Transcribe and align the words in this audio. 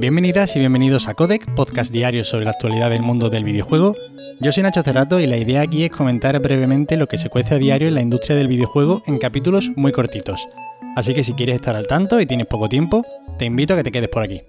Bienvenidas 0.00 0.56
y 0.56 0.60
bienvenidos 0.60 1.08
a 1.08 1.14
Codec, 1.14 1.54
podcast 1.54 1.92
diario 1.92 2.24
sobre 2.24 2.46
la 2.46 2.52
actualidad 2.52 2.88
del 2.88 3.02
mundo 3.02 3.28
del 3.28 3.44
videojuego. 3.44 3.94
Yo 4.40 4.50
soy 4.50 4.62
Nacho 4.62 4.82
Cerrato 4.82 5.20
y 5.20 5.26
la 5.26 5.36
idea 5.36 5.60
aquí 5.60 5.84
es 5.84 5.90
comentar 5.90 6.40
brevemente 6.40 6.96
lo 6.96 7.06
que 7.06 7.18
se 7.18 7.28
cuece 7.28 7.56
a 7.56 7.58
diario 7.58 7.88
en 7.88 7.96
la 7.96 8.00
industria 8.00 8.34
del 8.34 8.48
videojuego 8.48 9.02
en 9.06 9.18
capítulos 9.18 9.70
muy 9.76 9.92
cortitos. 9.92 10.48
Así 10.96 11.12
que 11.12 11.22
si 11.22 11.34
quieres 11.34 11.56
estar 11.56 11.76
al 11.76 11.86
tanto 11.86 12.18
y 12.18 12.24
tienes 12.24 12.46
poco 12.46 12.70
tiempo, 12.70 13.04
te 13.38 13.44
invito 13.44 13.74
a 13.74 13.76
que 13.76 13.82
te 13.82 13.92
quedes 13.92 14.08
por 14.08 14.22
aquí. 14.22 14.40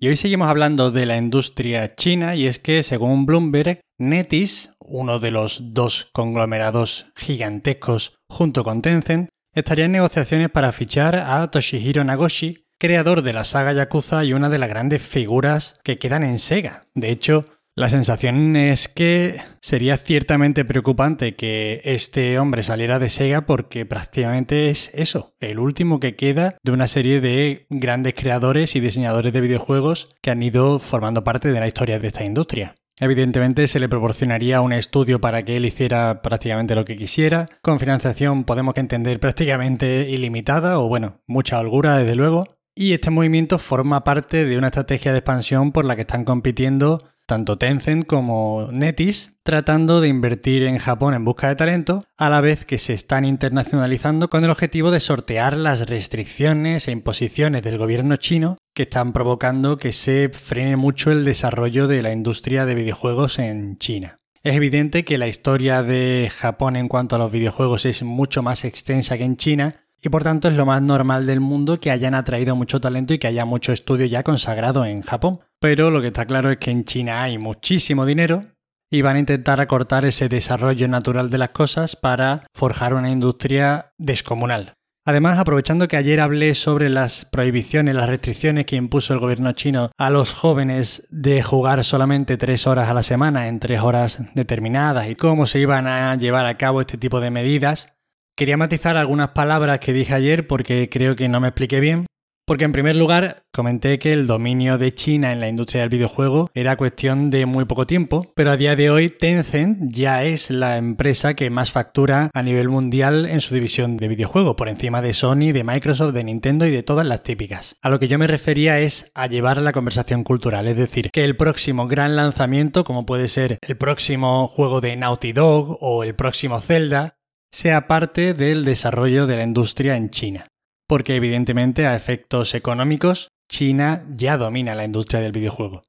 Y 0.00 0.08
hoy 0.08 0.16
seguimos 0.16 0.48
hablando 0.48 0.90
de 0.90 1.06
la 1.06 1.16
industria 1.16 1.94
china 1.94 2.34
y 2.34 2.48
es 2.48 2.58
que 2.58 2.82
según 2.82 3.26
Bloomberg, 3.26 3.80
NetEase, 3.98 4.70
uno 4.80 5.20
de 5.20 5.30
los 5.30 5.72
dos 5.72 6.10
conglomerados 6.12 7.06
gigantescos 7.14 8.16
junto 8.28 8.64
con 8.64 8.82
Tencent, 8.82 9.28
estaría 9.54 9.84
en 9.84 9.92
negociaciones 9.92 10.50
para 10.50 10.72
fichar 10.72 11.14
a 11.14 11.48
Toshihiro 11.48 12.02
Nagoshi, 12.02 12.64
creador 12.80 13.20
de 13.22 13.34
la 13.34 13.44
saga 13.44 13.74
Yakuza 13.74 14.24
y 14.24 14.32
una 14.32 14.48
de 14.48 14.58
las 14.58 14.70
grandes 14.70 15.02
figuras 15.02 15.78
que 15.84 15.98
quedan 15.98 16.24
en 16.24 16.38
Sega. 16.38 16.86
De 16.94 17.10
hecho, 17.10 17.44
la 17.76 17.90
sensación 17.90 18.56
es 18.56 18.88
que 18.88 19.36
sería 19.60 19.98
ciertamente 19.98 20.64
preocupante 20.64 21.36
que 21.36 21.82
este 21.84 22.38
hombre 22.38 22.62
saliera 22.62 22.98
de 22.98 23.10
Sega 23.10 23.42
porque 23.42 23.84
prácticamente 23.84 24.70
es 24.70 24.90
eso, 24.94 25.34
el 25.40 25.58
último 25.58 26.00
que 26.00 26.16
queda 26.16 26.56
de 26.64 26.72
una 26.72 26.88
serie 26.88 27.20
de 27.20 27.66
grandes 27.68 28.14
creadores 28.14 28.74
y 28.74 28.80
diseñadores 28.80 29.32
de 29.34 29.42
videojuegos 29.42 30.08
que 30.22 30.30
han 30.30 30.42
ido 30.42 30.78
formando 30.78 31.22
parte 31.22 31.52
de 31.52 31.60
la 31.60 31.68
historia 31.68 31.98
de 31.98 32.08
esta 32.08 32.24
industria. 32.24 32.76
Evidentemente 32.98 33.66
se 33.66 33.80
le 33.80 33.88
proporcionaría 33.88 34.60
un 34.60 34.72
estudio 34.72 35.20
para 35.20 35.42
que 35.42 35.56
él 35.56 35.64
hiciera 35.64 36.20
prácticamente 36.22 36.74
lo 36.74 36.84
que 36.84 36.96
quisiera, 36.96 37.46
con 37.62 37.78
financiación 37.78 38.44
podemos 38.44 38.76
entender 38.76 39.20
prácticamente 39.20 40.08
ilimitada 40.10 40.78
o 40.78 40.88
bueno, 40.88 41.22
mucha 41.26 41.58
holgura 41.58 41.96
desde 41.96 42.14
luego, 42.14 42.59
y 42.74 42.92
este 42.92 43.10
movimiento 43.10 43.58
forma 43.58 44.04
parte 44.04 44.44
de 44.44 44.56
una 44.56 44.68
estrategia 44.68 45.12
de 45.12 45.18
expansión 45.18 45.72
por 45.72 45.84
la 45.84 45.96
que 45.96 46.02
están 46.02 46.24
compitiendo 46.24 46.98
tanto 47.30 47.58
Tencent 47.58 48.06
como 48.06 48.70
Netis, 48.72 49.34
tratando 49.44 50.00
de 50.00 50.08
invertir 50.08 50.64
en 50.64 50.78
Japón 50.78 51.14
en 51.14 51.24
busca 51.24 51.46
de 51.46 51.54
talento, 51.54 52.02
a 52.16 52.28
la 52.28 52.40
vez 52.40 52.64
que 52.64 52.76
se 52.76 52.92
están 52.92 53.24
internacionalizando 53.24 54.28
con 54.28 54.42
el 54.42 54.50
objetivo 54.50 54.90
de 54.90 54.98
sortear 54.98 55.56
las 55.56 55.88
restricciones 55.88 56.88
e 56.88 56.90
imposiciones 56.90 57.62
del 57.62 57.78
gobierno 57.78 58.16
chino 58.16 58.56
que 58.74 58.82
están 58.82 59.12
provocando 59.12 59.78
que 59.78 59.92
se 59.92 60.28
frene 60.30 60.74
mucho 60.74 61.12
el 61.12 61.24
desarrollo 61.24 61.86
de 61.86 62.02
la 62.02 62.12
industria 62.12 62.66
de 62.66 62.74
videojuegos 62.74 63.38
en 63.38 63.76
China. 63.76 64.16
Es 64.42 64.56
evidente 64.56 65.04
que 65.04 65.16
la 65.16 65.28
historia 65.28 65.84
de 65.84 66.32
Japón 66.36 66.74
en 66.74 66.88
cuanto 66.88 67.14
a 67.14 67.20
los 67.20 67.30
videojuegos 67.30 67.86
es 67.86 68.02
mucho 68.02 68.42
más 68.42 68.64
extensa 68.64 69.16
que 69.16 69.24
en 69.24 69.36
China, 69.36 69.84
y 70.02 70.08
por 70.08 70.22
tanto 70.22 70.48
es 70.48 70.56
lo 70.56 70.66
más 70.66 70.82
normal 70.82 71.26
del 71.26 71.40
mundo 71.40 71.78
que 71.78 71.90
hayan 71.90 72.14
atraído 72.14 72.56
mucho 72.56 72.80
talento 72.80 73.14
y 73.14 73.18
que 73.18 73.26
haya 73.26 73.44
mucho 73.44 73.72
estudio 73.72 74.06
ya 74.06 74.22
consagrado 74.22 74.84
en 74.84 75.02
Japón. 75.02 75.40
Pero 75.58 75.90
lo 75.90 76.00
que 76.00 76.08
está 76.08 76.24
claro 76.24 76.50
es 76.50 76.58
que 76.58 76.70
en 76.70 76.84
China 76.84 77.22
hay 77.22 77.38
muchísimo 77.38 78.06
dinero 78.06 78.42
y 78.90 79.02
van 79.02 79.16
a 79.16 79.20
intentar 79.20 79.60
acortar 79.60 80.04
ese 80.04 80.28
desarrollo 80.28 80.88
natural 80.88 81.30
de 81.30 81.38
las 81.38 81.50
cosas 81.50 81.96
para 81.96 82.42
forjar 82.52 82.94
una 82.94 83.10
industria 83.10 83.92
descomunal. 83.98 84.74
Además, 85.06 85.38
aprovechando 85.38 85.88
que 85.88 85.96
ayer 85.96 86.20
hablé 86.20 86.54
sobre 86.54 86.90
las 86.90 87.24
prohibiciones, 87.24 87.94
las 87.94 88.08
restricciones 88.08 88.66
que 88.66 88.76
impuso 88.76 89.14
el 89.14 89.20
gobierno 89.20 89.52
chino 89.52 89.90
a 89.96 90.10
los 90.10 90.32
jóvenes 90.32 91.06
de 91.10 91.42
jugar 91.42 91.82
solamente 91.84 92.36
tres 92.36 92.66
horas 92.66 92.88
a 92.88 92.94
la 92.94 93.02
semana 93.02 93.48
en 93.48 93.60
tres 93.60 93.80
horas 93.80 94.22
determinadas 94.34 95.08
y 95.08 95.14
cómo 95.14 95.46
se 95.46 95.60
iban 95.60 95.86
a 95.86 96.14
llevar 96.16 96.46
a 96.46 96.58
cabo 96.58 96.82
este 96.82 96.98
tipo 96.98 97.20
de 97.20 97.30
medidas, 97.30 97.94
Quería 98.40 98.56
matizar 98.56 98.96
algunas 98.96 99.32
palabras 99.32 99.80
que 99.80 99.92
dije 99.92 100.14
ayer 100.14 100.46
porque 100.46 100.88
creo 100.88 101.14
que 101.14 101.28
no 101.28 101.40
me 101.40 101.48
expliqué 101.48 101.78
bien. 101.78 102.06
Porque 102.46 102.64
en 102.64 102.72
primer 102.72 102.96
lugar 102.96 103.42
comenté 103.52 103.98
que 103.98 104.14
el 104.14 104.26
dominio 104.26 104.78
de 104.78 104.94
China 104.94 105.30
en 105.30 105.40
la 105.40 105.48
industria 105.48 105.82
del 105.82 105.90
videojuego 105.90 106.50
era 106.54 106.78
cuestión 106.78 107.28
de 107.28 107.44
muy 107.44 107.66
poco 107.66 107.86
tiempo, 107.86 108.32
pero 108.34 108.50
a 108.50 108.56
día 108.56 108.76
de 108.76 108.88
hoy 108.88 109.10
Tencent 109.10 109.92
ya 109.92 110.24
es 110.24 110.48
la 110.48 110.78
empresa 110.78 111.34
que 111.34 111.50
más 111.50 111.70
factura 111.70 112.30
a 112.32 112.42
nivel 112.42 112.70
mundial 112.70 113.26
en 113.26 113.42
su 113.42 113.52
división 113.52 113.98
de 113.98 114.08
videojuego, 114.08 114.56
por 114.56 114.70
encima 114.70 115.02
de 115.02 115.12
Sony, 115.12 115.52
de 115.52 115.62
Microsoft, 115.62 116.14
de 116.14 116.24
Nintendo 116.24 116.64
y 116.64 116.70
de 116.70 116.82
todas 116.82 117.06
las 117.06 117.22
típicas. 117.22 117.76
A 117.82 117.90
lo 117.90 117.98
que 117.98 118.08
yo 118.08 118.18
me 118.18 118.26
refería 118.26 118.80
es 118.80 119.12
a 119.14 119.26
llevar 119.26 119.58
la 119.58 119.72
conversación 119.72 120.24
cultural, 120.24 120.66
es 120.66 120.78
decir, 120.78 121.10
que 121.12 121.24
el 121.24 121.36
próximo 121.36 121.88
gran 121.88 122.16
lanzamiento, 122.16 122.84
como 122.84 123.04
puede 123.04 123.28
ser 123.28 123.58
el 123.60 123.76
próximo 123.76 124.48
juego 124.48 124.80
de 124.80 124.96
Naughty 124.96 125.34
Dog 125.34 125.76
o 125.82 126.04
el 126.04 126.14
próximo 126.14 126.58
Zelda, 126.58 127.19
sea 127.52 127.86
parte 127.86 128.34
del 128.34 128.64
desarrollo 128.64 129.26
de 129.26 129.36
la 129.36 129.44
industria 129.44 129.96
en 129.96 130.10
China. 130.10 130.46
Porque 130.86 131.16
evidentemente 131.16 131.86
a 131.86 131.96
efectos 131.96 132.54
económicos, 132.54 133.28
China 133.48 134.04
ya 134.16 134.36
domina 134.36 134.74
la 134.74 134.84
industria 134.84 135.20
del 135.20 135.32
videojuego. 135.32 135.82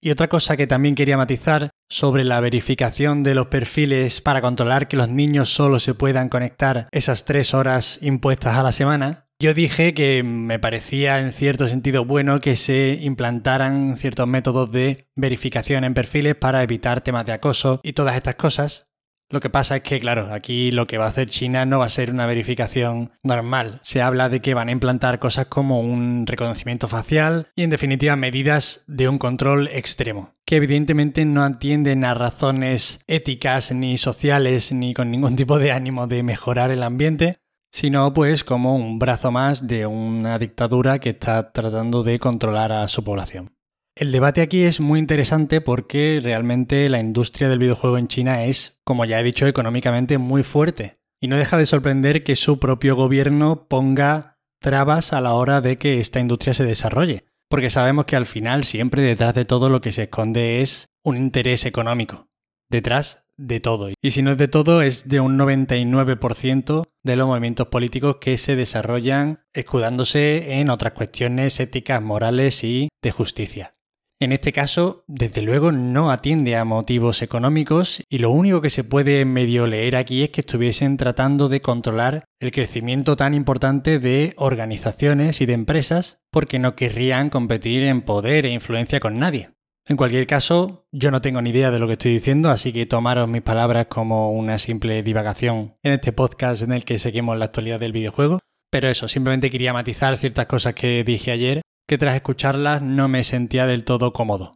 Y 0.00 0.10
otra 0.10 0.28
cosa 0.28 0.56
que 0.56 0.66
también 0.66 0.94
quería 0.94 1.16
matizar 1.16 1.70
sobre 1.88 2.24
la 2.24 2.40
verificación 2.40 3.22
de 3.22 3.34
los 3.34 3.46
perfiles 3.46 4.20
para 4.20 4.40
controlar 4.40 4.88
que 4.88 4.96
los 4.96 5.08
niños 5.08 5.48
solo 5.48 5.80
se 5.80 5.94
puedan 5.94 6.28
conectar 6.28 6.86
esas 6.92 7.24
tres 7.24 7.54
horas 7.54 7.98
impuestas 8.02 8.56
a 8.56 8.62
la 8.62 8.72
semana, 8.72 9.26
yo 9.38 9.52
dije 9.52 9.92
que 9.92 10.22
me 10.22 10.58
parecía 10.58 11.20
en 11.20 11.32
cierto 11.32 11.68
sentido 11.68 12.06
bueno 12.06 12.40
que 12.40 12.56
se 12.56 12.98
implantaran 13.02 13.98
ciertos 13.98 14.26
métodos 14.26 14.72
de 14.72 15.08
verificación 15.14 15.84
en 15.84 15.92
perfiles 15.92 16.36
para 16.36 16.62
evitar 16.62 17.02
temas 17.02 17.26
de 17.26 17.32
acoso 17.32 17.80
y 17.82 17.92
todas 17.92 18.16
estas 18.16 18.36
cosas, 18.36 18.85
lo 19.28 19.40
que 19.40 19.50
pasa 19.50 19.76
es 19.76 19.82
que, 19.82 19.98
claro, 19.98 20.32
aquí 20.32 20.70
lo 20.70 20.86
que 20.86 20.98
va 20.98 21.06
a 21.06 21.08
hacer 21.08 21.28
China 21.28 21.66
no 21.66 21.80
va 21.80 21.86
a 21.86 21.90
ser 21.90 22.10
una 22.10 22.26
verificación 22.26 23.10
normal. 23.24 23.80
Se 23.82 24.00
habla 24.00 24.28
de 24.28 24.40
que 24.40 24.54
van 24.54 24.68
a 24.68 24.72
implantar 24.72 25.18
cosas 25.18 25.46
como 25.46 25.80
un 25.80 26.26
reconocimiento 26.26 26.86
facial 26.86 27.48
y, 27.56 27.62
en 27.62 27.70
definitiva, 27.70 28.14
medidas 28.14 28.84
de 28.86 29.08
un 29.08 29.18
control 29.18 29.68
extremo, 29.68 30.34
que 30.44 30.56
evidentemente 30.56 31.24
no 31.24 31.42
atienden 31.42 32.04
a 32.04 32.14
razones 32.14 33.00
éticas 33.08 33.72
ni 33.72 33.96
sociales 33.96 34.70
ni 34.72 34.94
con 34.94 35.10
ningún 35.10 35.34
tipo 35.34 35.58
de 35.58 35.72
ánimo 35.72 36.06
de 36.06 36.22
mejorar 36.22 36.70
el 36.70 36.84
ambiente, 36.84 37.38
sino 37.72 38.12
pues 38.12 38.44
como 38.44 38.76
un 38.76 38.98
brazo 39.00 39.32
más 39.32 39.66
de 39.66 39.86
una 39.86 40.38
dictadura 40.38 41.00
que 41.00 41.10
está 41.10 41.50
tratando 41.50 42.04
de 42.04 42.20
controlar 42.20 42.70
a 42.70 42.86
su 42.86 43.02
población. 43.02 43.55
El 43.98 44.12
debate 44.12 44.42
aquí 44.42 44.64
es 44.64 44.78
muy 44.78 44.98
interesante 44.98 45.62
porque 45.62 46.20
realmente 46.22 46.90
la 46.90 47.00
industria 47.00 47.48
del 47.48 47.60
videojuego 47.60 47.96
en 47.96 48.08
China 48.08 48.44
es, 48.44 48.78
como 48.84 49.06
ya 49.06 49.18
he 49.18 49.24
dicho, 49.24 49.46
económicamente 49.46 50.18
muy 50.18 50.42
fuerte. 50.42 50.92
Y 51.18 51.28
no 51.28 51.38
deja 51.38 51.56
de 51.56 51.64
sorprender 51.64 52.22
que 52.22 52.36
su 52.36 52.58
propio 52.58 52.94
gobierno 52.94 53.66
ponga 53.68 54.38
trabas 54.60 55.14
a 55.14 55.22
la 55.22 55.32
hora 55.32 55.62
de 55.62 55.78
que 55.78 55.98
esta 55.98 56.20
industria 56.20 56.52
se 56.52 56.66
desarrolle. 56.66 57.24
Porque 57.48 57.70
sabemos 57.70 58.04
que 58.04 58.16
al 58.16 58.26
final 58.26 58.64
siempre 58.64 59.00
detrás 59.00 59.34
de 59.34 59.46
todo 59.46 59.70
lo 59.70 59.80
que 59.80 59.92
se 59.92 60.04
esconde 60.04 60.60
es 60.60 60.88
un 61.02 61.16
interés 61.16 61.64
económico. 61.64 62.28
Detrás 62.68 63.24
de 63.38 63.60
todo. 63.60 63.88
Y 64.02 64.10
si 64.10 64.20
no 64.20 64.32
es 64.32 64.36
de 64.36 64.48
todo, 64.48 64.82
es 64.82 65.08
de 65.08 65.20
un 65.20 65.38
99% 65.38 66.82
de 67.02 67.16
los 67.16 67.26
movimientos 67.26 67.68
políticos 67.68 68.16
que 68.20 68.36
se 68.36 68.56
desarrollan 68.56 69.40
escudándose 69.54 70.60
en 70.60 70.68
otras 70.68 70.92
cuestiones 70.92 71.58
éticas, 71.60 72.02
morales 72.02 72.62
y 72.62 72.88
de 73.02 73.10
justicia. 73.10 73.72
En 74.18 74.32
este 74.32 74.50
caso, 74.50 75.04
desde 75.08 75.42
luego, 75.42 75.72
no 75.72 76.10
atiende 76.10 76.56
a 76.56 76.64
motivos 76.64 77.20
económicos 77.20 78.02
y 78.08 78.16
lo 78.16 78.30
único 78.30 78.62
que 78.62 78.70
se 78.70 78.82
puede 78.82 79.26
medio 79.26 79.66
leer 79.66 79.94
aquí 79.94 80.22
es 80.22 80.30
que 80.30 80.40
estuviesen 80.40 80.96
tratando 80.96 81.48
de 81.48 81.60
controlar 81.60 82.24
el 82.40 82.50
crecimiento 82.50 83.14
tan 83.14 83.34
importante 83.34 83.98
de 83.98 84.32
organizaciones 84.38 85.42
y 85.42 85.46
de 85.46 85.52
empresas 85.52 86.22
porque 86.30 86.58
no 86.58 86.76
querrían 86.76 87.28
competir 87.28 87.82
en 87.82 88.00
poder 88.00 88.46
e 88.46 88.52
influencia 88.52 89.00
con 89.00 89.18
nadie. 89.18 89.50
En 89.86 89.98
cualquier 89.98 90.26
caso, 90.26 90.86
yo 90.92 91.10
no 91.10 91.20
tengo 91.20 91.42
ni 91.42 91.50
idea 91.50 91.70
de 91.70 91.78
lo 91.78 91.86
que 91.86 91.92
estoy 91.92 92.14
diciendo, 92.14 92.48
así 92.50 92.72
que 92.72 92.86
tomaros 92.86 93.28
mis 93.28 93.42
palabras 93.42 93.86
como 93.86 94.32
una 94.32 94.56
simple 94.56 95.02
divagación 95.02 95.76
en 95.82 95.92
este 95.92 96.12
podcast 96.12 96.62
en 96.62 96.72
el 96.72 96.86
que 96.86 96.98
seguimos 96.98 97.38
la 97.38 97.44
actualidad 97.44 97.80
del 97.80 97.92
videojuego. 97.92 98.38
Pero 98.70 98.88
eso, 98.88 99.08
simplemente 99.08 99.50
quería 99.50 99.74
matizar 99.74 100.16
ciertas 100.16 100.46
cosas 100.46 100.74
que 100.74 101.04
dije 101.04 101.32
ayer 101.32 101.60
que 101.86 101.98
tras 101.98 102.14
escucharlas 102.14 102.82
no 102.82 103.08
me 103.08 103.22
sentía 103.22 103.66
del 103.66 103.84
todo 103.84 104.12
cómodo. 104.12 104.52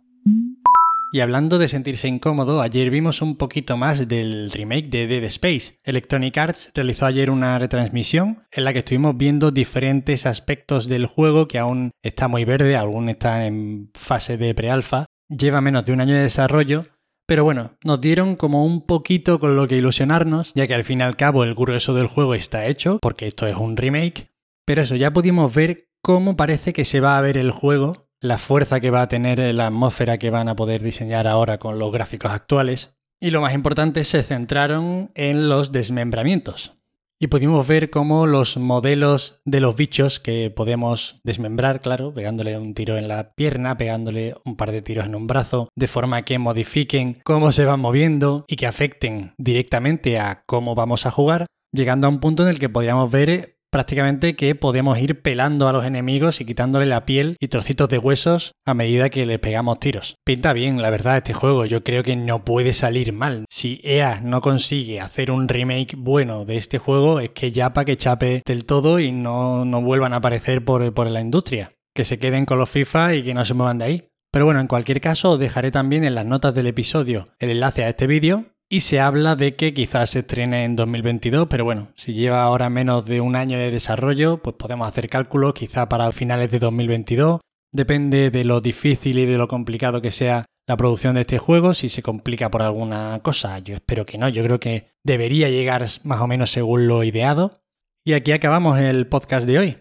Y 1.12 1.20
hablando 1.20 1.58
de 1.58 1.66
sentirse 1.66 2.06
incómodo, 2.06 2.60
ayer 2.60 2.88
vimos 2.88 3.20
un 3.20 3.37
poquito 3.37 3.76
más 3.76 4.06
del 4.06 4.50
remake 4.52 4.90
de 4.90 5.08
Dead 5.08 5.25
Space. 5.25 5.75
Electronic 5.82 6.38
Arts 6.38 6.70
realizó 6.72 7.06
ayer 7.06 7.31
una 7.31 7.58
retransmisión 7.58 8.38
en 8.52 8.64
la 8.64 8.72
que 8.72 8.81
estuvimos 8.81 9.16
viendo 9.16 9.50
diferentes 9.50 10.25
aspectos 10.25 10.88
del 10.88 11.06
juego 11.06 11.49
que 11.49 11.58
aún 11.58 11.90
está 12.02 12.28
muy 12.28 12.44
verde, 12.44 12.76
aún 12.76 13.08
está 13.08 13.46
en 13.46 13.90
fase 13.94 14.37
de 14.37 14.55
prealfa, 14.55 15.06
lleva 15.28 15.60
menos 15.60 15.84
de 15.84 15.93
un 15.93 16.00
año 16.00 16.14
de 16.14 16.22
desarrollo, 16.22 16.84
pero 17.26 17.43
bueno, 17.43 17.76
nos 17.84 18.00
dieron 18.00 18.37
como 18.37 18.64
un 18.64 18.87
poquito 18.87 19.40
con 19.40 19.56
lo 19.56 19.66
que 19.66 19.76
ilusionarnos, 19.76 20.52
ya 20.55 20.69
que 20.69 20.75
al 20.75 20.84
fin 20.84 21.00
y 21.00 21.02
al 21.02 21.16
cabo 21.16 21.43
el 21.43 21.56
grueso 21.56 21.93
del 21.93 22.06
juego 22.06 22.34
está 22.34 22.66
hecho, 22.66 22.99
porque 23.02 23.26
esto 23.26 23.49
es 23.49 23.56
un 23.56 23.76
remake, 23.76 24.31
pero 24.64 24.82
eso, 24.82 24.94
ya 24.94 25.12
pudimos 25.12 25.52
ver 25.52 25.89
cómo 26.02 26.37
parece 26.37 26.73
que 26.73 26.85
se 26.85 27.00
va 27.00 27.19
a 27.19 27.20
ver 27.20 27.37
el 27.37 27.50
juego, 27.50 28.08
la 28.20 28.38
fuerza 28.38 28.81
que 28.81 28.91
va 28.91 29.02
a 29.02 29.08
tener 29.08 29.38
la 29.55 29.69
atmósfera 29.69 30.19
que 30.19 30.31
van 30.31 30.49
a 30.49 30.56
poder 30.56 30.82
diseñar 30.82 31.26
ahora 31.26 31.58
con 31.58 31.79
los 31.79 31.93
gráficos 31.93 32.32
actuales. 32.32 32.97
Y 33.20 33.31
lo 33.31 33.41
más 33.41 33.55
importante, 33.55 34.05
se 34.05 34.23
centraron 34.23 35.11
en 35.14 35.49
los 35.49 35.73
desmembramientos. 35.73 36.76
y 37.23 37.26
pudimos 37.26 37.69
ver 37.69 37.91
cómo 37.91 38.26
los 38.26 38.56
modelos 38.56 39.43
de 39.44 39.61
los 39.61 39.76
bichos 39.76 40.20
que 40.20 40.50
podemos 40.50 41.20
desmembrar, 41.23 41.82
claro, 41.82 42.14
pegándole 42.14 42.56
un 42.56 42.73
tiro 42.73 42.96
en 42.96 43.08
la 43.08 43.35
pierna, 43.35 43.76
pegándole 43.76 44.37
un 44.46 44.56
par 44.56 44.73
de 44.73 44.81
tiros 44.81 45.05
en 45.05 45.14
un 45.14 45.26
brazo, 45.26 45.69
de 45.76 45.87
forma 45.87 46.23
que 46.23 46.38
modifiquen 46.38 47.19
cómo 47.23 47.53
se 47.53 47.67
van 47.67 47.81
moviendo 47.81 48.46
y 48.49 48.56
que 48.56 48.67
afecten 48.67 49.35
directamente 49.37 50.19
a 50.19 50.44
cómo 50.46 50.75
vamos 50.75 51.05
a 51.05 51.11
jugar, 51.11 51.44
llegando 51.73 52.06
a 52.06 52.11
un 52.11 52.20
punto 52.20 52.44
en 52.44 52.49
el 52.49 52.58
que 52.58 52.70
podríamos 52.70 53.11
ver 53.11 53.59
prácticamente 53.70 54.37
que 54.37 54.55
podemos 54.55 54.99
ir 54.99 55.22
pelando 55.22 55.69
a 55.69 55.72
los 55.72 55.84
enemigos 55.84 56.40
y 56.40 56.44
quitándole 56.44 56.87
la 56.87 57.06
piel 57.06 57.37
y 57.40 57.49
trocitos 57.49 57.88
de 57.88 57.99
huesos 57.99 58.52
a 58.67 58.75
medida 58.75 59.11
que 59.11 59.25
les 59.25 59.38
pegamos 59.38 59.81
tiros. 59.81 60.17
Pinta 60.25 60.52
bien, 60.52 60.82
la 60.82 60.90
verdad, 60.90 61.19
este 61.19 61.32
juego. 61.32 61.64
Yo 61.67 61.82
creo 61.82 62.02
que 62.02 62.17
no 62.17 62.44
puede 62.44 62.72
salir 62.72 63.12
mal. 63.12 63.44
Si 63.49 63.81
EA 63.82 64.20
no 64.22 64.40
consigue 64.40 65.00
hacer 65.00 65.31
un 65.31 65.49
remake 65.49 65.94
bueno 65.96 66.44
de 66.44 66.56
este 66.56 66.78
juego, 66.78 67.20
es 67.20 67.31
que 67.31 67.52
ya 67.52 67.72
para 67.72 67.84
que 67.84 67.96
chape 67.96 68.43
del 68.44 68.64
todo 68.64 68.99
y 68.99 69.12
no, 69.12 69.64
no 69.64 69.81
vuelvan 69.81 70.12
a 70.12 70.17
aparecer 70.17 70.64
por, 70.64 70.93
por 70.93 71.11
la 71.11 71.20
industria. 71.20 71.70
Que 71.94 72.05
se 72.05 72.19
queden 72.19 72.46
con 72.46 72.58
los 72.58 72.70
FIFA 72.70 73.14
y 73.14 73.22
que 73.22 73.34
no 73.34 73.44
se 73.44 73.55
muevan 73.55 73.78
de 73.78 73.84
ahí. 73.84 74.05
Pero 74.32 74.44
bueno, 74.44 74.61
en 74.61 74.69
cualquier 74.69 75.00
caso, 75.00 75.32
os 75.32 75.38
dejaré 75.40 75.70
también 75.72 76.05
en 76.05 76.14
las 76.14 76.25
notas 76.25 76.55
del 76.55 76.69
episodio 76.69 77.25
el 77.38 77.50
enlace 77.50 77.84
a 77.84 77.88
este 77.88 78.06
vídeo 78.06 78.46
y 78.72 78.81
se 78.81 79.00
habla 79.00 79.34
de 79.34 79.56
que 79.56 79.75
quizás 79.75 80.11
se 80.11 80.20
estrene 80.20 80.62
en 80.62 80.76
2022, 80.76 81.49
pero 81.50 81.64
bueno, 81.64 81.88
si 81.96 82.14
lleva 82.14 82.44
ahora 82.44 82.70
menos 82.70 83.05
de 83.05 83.20
un 83.20 83.34
año 83.34 83.58
de 83.58 83.72
desarrollo, 83.72 84.40
pues 84.40 84.55
podemos 84.55 84.87
hacer 84.88 85.08
cálculos 85.08 85.55
quizá 85.55 85.88
para 85.88 86.12
finales 86.12 86.52
de 86.52 86.61
2022. 86.61 87.40
Depende 87.72 88.31
de 88.31 88.44
lo 88.44 88.61
difícil 88.61 89.19
y 89.19 89.26
de 89.26 89.37
lo 89.37 89.49
complicado 89.49 90.00
que 90.00 90.12
sea 90.12 90.44
la 90.69 90.76
producción 90.76 91.17
de 91.17 91.22
este 91.22 91.38
juego, 91.38 91.75
si 91.75 91.88
se 91.88 92.00
complica 92.00 92.49
por 92.49 92.62
alguna 92.62 93.19
cosa, 93.25 93.58
yo 93.58 93.75
espero 93.75 94.06
que 94.06 94.19
no, 94.19 94.28
yo 94.28 94.44
creo 94.44 94.61
que 94.61 94.93
debería 95.02 95.50
llegar 95.50 95.84
más 96.05 96.20
o 96.20 96.28
menos 96.28 96.52
según 96.52 96.87
lo 96.87 97.02
ideado. 97.02 97.61
Y 98.05 98.12
aquí 98.12 98.31
acabamos 98.31 98.78
el 98.78 99.08
podcast 99.08 99.49
de 99.49 99.58
hoy. 99.58 99.78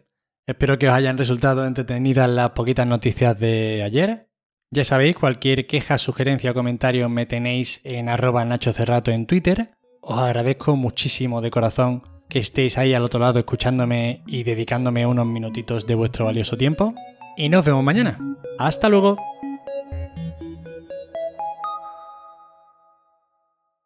Espero 0.48 0.80
que 0.80 0.90
os 0.90 0.96
hayan 0.96 1.20
resultado 1.20 1.64
entretenidas 1.68 2.28
las 2.28 2.52
poquitas 2.52 2.88
noticias 2.88 3.40
de 3.40 3.84
ayer. 3.84 4.29
Ya 4.72 4.84
sabéis, 4.84 5.16
cualquier 5.16 5.66
queja, 5.66 5.98
sugerencia 5.98 6.52
o 6.52 6.54
comentario 6.54 7.10
me 7.10 7.26
tenéis 7.26 7.82
en 7.84 8.08
arroba 8.08 8.46
Nacho 8.46 8.72
Cerrato 8.72 9.10
en 9.10 9.26
Twitter. 9.26 9.72
Os 10.00 10.20
agradezco 10.20 10.76
muchísimo 10.76 11.42
de 11.42 11.50
corazón 11.50 12.04
que 12.30 12.38
estéis 12.38 12.78
ahí 12.78 12.94
al 12.94 13.04
otro 13.04 13.20
lado 13.20 13.40
escuchándome 13.40 14.22
y 14.28 14.44
dedicándome 14.44 15.08
unos 15.08 15.26
minutitos 15.26 15.88
de 15.88 15.96
vuestro 15.96 16.26
valioso 16.26 16.56
tiempo. 16.56 16.94
Y 17.36 17.50
nos 17.50 17.66
vemos 17.66 17.84
mañana. 17.84 18.20
Hasta 18.60 18.90
luego. 18.90 19.18